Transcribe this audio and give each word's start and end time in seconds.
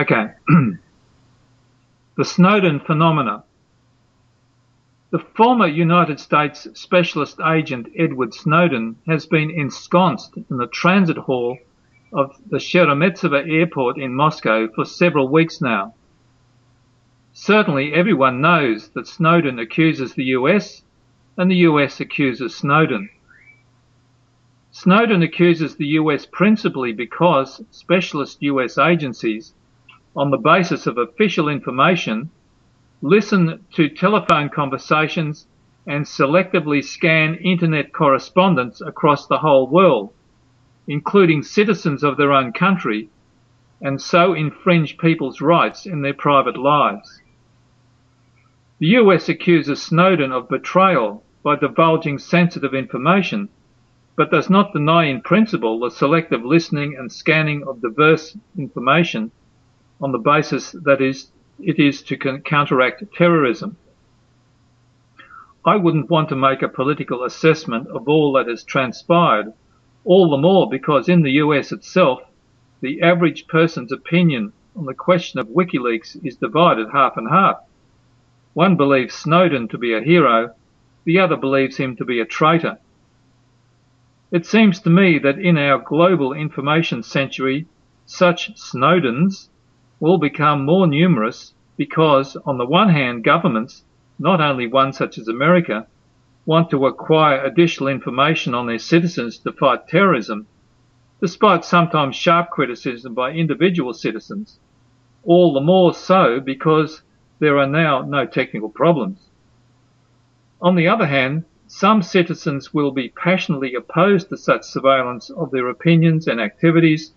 Okay. 0.00 0.28
the 2.16 2.24
Snowden 2.24 2.80
phenomena. 2.80 3.44
The 5.10 5.18
former 5.18 5.66
United 5.66 6.18
States 6.18 6.66
Specialist 6.72 7.38
Agent 7.38 7.88
Edward 7.98 8.32
Snowden 8.32 8.96
has 9.06 9.26
been 9.26 9.50
ensconced 9.50 10.38
in 10.38 10.56
the 10.56 10.68
transit 10.68 11.18
hall 11.18 11.58
of 12.14 12.34
the 12.48 12.56
Sheremetyevo 12.56 13.46
airport 13.46 13.98
in 13.98 14.14
Moscow 14.14 14.68
for 14.74 14.86
several 14.86 15.28
weeks 15.28 15.60
now. 15.60 15.92
Certainly 17.34 17.92
everyone 17.92 18.40
knows 18.40 18.88
that 18.94 19.06
Snowden 19.06 19.58
accuses 19.58 20.14
the 20.14 20.32
US 20.36 20.82
and 21.36 21.50
the 21.50 21.68
US 21.68 22.00
accuses 22.00 22.56
Snowden. 22.56 23.10
Snowden 24.70 25.20
accuses 25.22 25.76
the 25.76 25.88
US 25.98 26.24
principally 26.24 26.94
because 26.94 27.62
specialist 27.70 28.40
US 28.40 28.78
agencies, 28.78 29.52
on 30.16 30.30
the 30.30 30.36
basis 30.36 30.86
of 30.86 30.98
official 30.98 31.48
information, 31.48 32.30
listen 33.00 33.64
to 33.72 33.88
telephone 33.88 34.48
conversations 34.48 35.46
and 35.86 36.04
selectively 36.04 36.84
scan 36.84 37.36
internet 37.36 37.92
correspondence 37.92 38.80
across 38.80 39.26
the 39.26 39.38
whole 39.38 39.68
world, 39.68 40.12
including 40.88 41.42
citizens 41.42 42.02
of 42.02 42.16
their 42.16 42.32
own 42.32 42.52
country, 42.52 43.08
and 43.80 44.00
so 44.00 44.34
infringe 44.34 44.98
people's 44.98 45.40
rights 45.40 45.86
in 45.86 46.02
their 46.02 46.14
private 46.14 46.56
lives. 46.56 47.22
The 48.78 48.88
US 48.88 49.28
accuses 49.28 49.80
Snowden 49.80 50.32
of 50.32 50.48
betrayal 50.48 51.22
by 51.42 51.56
divulging 51.56 52.18
sensitive 52.18 52.74
information, 52.74 53.48
but 54.16 54.30
does 54.30 54.50
not 54.50 54.72
deny 54.72 55.04
in 55.04 55.22
principle 55.22 55.78
the 55.78 55.90
selective 55.90 56.44
listening 56.44 56.96
and 56.98 57.10
scanning 57.10 57.62
of 57.66 57.80
diverse 57.80 58.36
information 58.58 59.30
on 60.00 60.12
the 60.12 60.18
basis 60.18 60.72
that 60.72 61.00
is 61.00 61.30
it 61.62 61.78
is 61.78 62.02
to 62.02 62.16
counteract 62.16 63.04
terrorism. 63.14 63.76
I 65.64 65.76
wouldn't 65.76 66.08
want 66.08 66.30
to 66.30 66.36
make 66.36 66.62
a 66.62 66.68
political 66.68 67.22
assessment 67.22 67.88
of 67.88 68.08
all 68.08 68.32
that 68.32 68.48
has 68.48 68.64
transpired, 68.64 69.52
all 70.04 70.30
the 70.30 70.38
more 70.38 70.70
because 70.70 71.08
in 71.08 71.20
the 71.20 71.32
US 71.32 71.70
itself, 71.70 72.22
the 72.80 73.02
average 73.02 73.46
person's 73.46 73.92
opinion 73.92 74.54
on 74.74 74.86
the 74.86 74.94
question 74.94 75.38
of 75.38 75.48
WikiLeaks 75.48 76.16
is 76.24 76.36
divided 76.36 76.88
half 76.92 77.18
and 77.18 77.28
half. 77.28 77.58
One 78.54 78.76
believes 78.76 79.14
Snowden 79.14 79.68
to 79.68 79.76
be 79.76 79.92
a 79.92 80.00
hero, 80.00 80.54
the 81.04 81.18
other 81.18 81.36
believes 81.36 81.76
him 81.76 81.94
to 81.96 82.06
be 82.06 82.20
a 82.20 82.24
traitor. 82.24 82.78
It 84.32 84.46
seems 84.46 84.80
to 84.80 84.90
me 84.90 85.18
that 85.18 85.38
in 85.38 85.58
our 85.58 85.78
global 85.78 86.32
information 86.32 87.02
century, 87.02 87.66
such 88.06 88.54
Snowdens 88.54 89.49
will 90.00 90.18
become 90.18 90.64
more 90.64 90.86
numerous 90.86 91.54
because, 91.76 92.36
on 92.44 92.58
the 92.58 92.66
one 92.66 92.88
hand, 92.88 93.22
governments, 93.22 93.84
not 94.18 94.40
only 94.40 94.66
one 94.66 94.92
such 94.92 95.18
as 95.18 95.28
America, 95.28 95.86
want 96.46 96.70
to 96.70 96.86
acquire 96.86 97.44
additional 97.44 97.88
information 97.88 98.54
on 98.54 98.66
their 98.66 98.78
citizens 98.78 99.38
to 99.38 99.52
fight 99.52 99.86
terrorism, 99.86 100.46
despite 101.20 101.64
sometimes 101.64 102.16
sharp 102.16 102.50
criticism 102.50 103.14
by 103.14 103.30
individual 103.30 103.92
citizens, 103.92 104.58
all 105.22 105.52
the 105.52 105.60
more 105.60 105.92
so 105.92 106.40
because 106.40 107.02
there 107.38 107.58
are 107.58 107.66
now 107.66 108.02
no 108.02 108.26
technical 108.26 108.68
problems. 108.68 109.18
On 110.62 110.74
the 110.74 110.88
other 110.88 111.06
hand, 111.06 111.44
some 111.66 112.02
citizens 112.02 112.74
will 112.74 112.90
be 112.90 113.10
passionately 113.10 113.74
opposed 113.74 114.28
to 114.28 114.36
such 114.36 114.64
surveillance 114.64 115.30
of 115.30 115.50
their 115.50 115.68
opinions 115.68 116.26
and 116.26 116.40
activities 116.40 117.12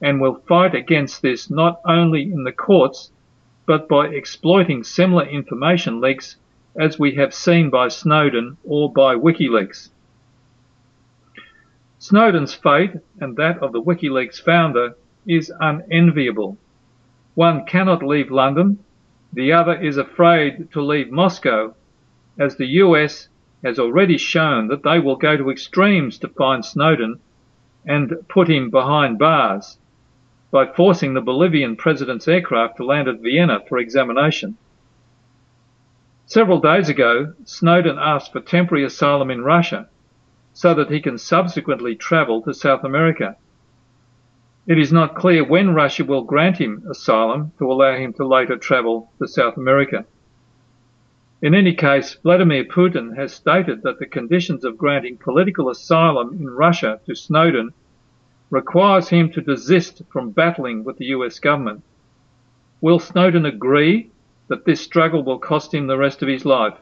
and 0.00 0.20
will 0.20 0.42
fight 0.46 0.74
against 0.74 1.22
this 1.22 1.48
not 1.50 1.80
only 1.86 2.22
in 2.22 2.44
the 2.44 2.52
courts, 2.52 3.10
but 3.66 3.88
by 3.88 4.06
exploiting 4.06 4.84
similar 4.84 5.24
information 5.24 6.00
leaks 6.00 6.36
as 6.76 6.98
we 6.98 7.14
have 7.14 7.32
seen 7.32 7.70
by 7.70 7.88
Snowden 7.88 8.56
or 8.64 8.92
by 8.92 9.14
WikiLeaks. 9.14 9.90
Snowden's 11.98 12.54
fate 12.54 12.92
and 13.20 13.36
that 13.36 13.58
of 13.62 13.72
the 13.72 13.80
WikiLeaks 13.80 14.42
founder 14.42 14.94
is 15.26 15.52
unenviable. 15.60 16.58
One 17.34 17.64
cannot 17.64 18.02
leave 18.02 18.30
London, 18.30 18.78
the 19.32 19.52
other 19.52 19.74
is 19.74 19.96
afraid 19.96 20.70
to 20.72 20.82
leave 20.82 21.10
Moscow, 21.10 21.74
as 22.38 22.56
the 22.56 22.66
US 22.82 23.28
has 23.62 23.78
already 23.78 24.18
shown 24.18 24.68
that 24.68 24.82
they 24.82 24.98
will 24.98 25.16
go 25.16 25.36
to 25.36 25.50
extremes 25.50 26.18
to 26.18 26.28
find 26.28 26.64
Snowden 26.64 27.20
and 27.86 28.14
put 28.28 28.48
him 28.48 28.70
behind 28.70 29.18
bars 29.18 29.78
by 30.54 30.64
forcing 30.64 31.14
the 31.14 31.20
Bolivian 31.20 31.74
president's 31.74 32.28
aircraft 32.28 32.76
to 32.76 32.84
land 32.84 33.08
at 33.08 33.18
Vienna 33.18 33.58
for 33.68 33.76
examination. 33.76 34.56
Several 36.26 36.60
days 36.60 36.88
ago, 36.88 37.34
Snowden 37.44 37.98
asked 37.98 38.30
for 38.30 38.40
temporary 38.40 38.84
asylum 38.84 39.32
in 39.32 39.42
Russia 39.42 39.88
so 40.52 40.72
that 40.72 40.92
he 40.92 41.00
can 41.00 41.18
subsequently 41.18 41.96
travel 41.96 42.40
to 42.42 42.54
South 42.54 42.84
America. 42.84 43.36
It 44.68 44.78
is 44.78 44.92
not 44.92 45.16
clear 45.16 45.42
when 45.42 45.74
Russia 45.74 46.04
will 46.04 46.22
grant 46.22 46.58
him 46.58 46.84
asylum 46.88 47.50
to 47.58 47.72
allow 47.72 47.96
him 47.96 48.12
to 48.12 48.24
later 48.24 48.56
travel 48.56 49.10
to 49.18 49.26
South 49.26 49.56
America. 49.56 50.06
In 51.42 51.56
any 51.56 51.74
case, 51.74 52.16
Vladimir 52.22 52.64
Putin 52.64 53.16
has 53.16 53.32
stated 53.32 53.82
that 53.82 53.98
the 53.98 54.06
conditions 54.06 54.64
of 54.64 54.78
granting 54.78 55.16
political 55.16 55.68
asylum 55.68 56.32
in 56.34 56.48
Russia 56.48 57.00
to 57.06 57.16
Snowden 57.16 57.72
requires 58.50 59.08
him 59.08 59.30
to 59.32 59.40
desist 59.40 60.02
from 60.10 60.30
battling 60.30 60.84
with 60.84 60.98
the 60.98 61.06
US 61.06 61.38
government. 61.38 61.82
Will 62.80 62.98
Snowden 62.98 63.46
agree 63.46 64.10
that 64.48 64.64
this 64.64 64.80
struggle 64.80 65.22
will 65.22 65.38
cost 65.38 65.72
him 65.72 65.86
the 65.86 65.96
rest 65.96 66.22
of 66.22 66.28
his 66.28 66.44
life? 66.44 66.74